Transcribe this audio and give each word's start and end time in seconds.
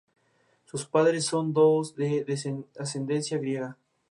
Sus 0.65 0.87
padres 0.87 1.25
son 1.25 1.53
de 1.53 2.65
ascendencia 2.79 3.37
griega. 3.37 3.77